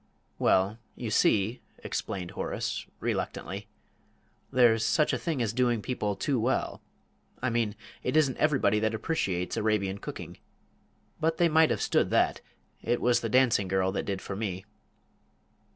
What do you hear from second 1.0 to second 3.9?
see," explained Horace, reluctantly,